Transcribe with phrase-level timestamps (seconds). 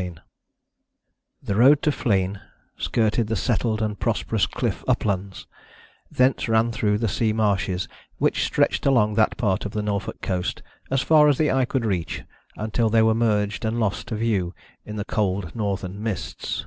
[0.00, 0.20] CHAPTER IV
[1.46, 2.38] The road to Flegne
[2.78, 5.46] skirted the settled and prosperous cliff uplands,
[6.10, 10.62] thence ran through the sea marshes which stretched along that part of the Norfolk coast
[10.90, 12.22] as far as the eye could reach
[12.56, 14.54] until they were merged and lost to view
[14.86, 16.64] in the cold northern mists.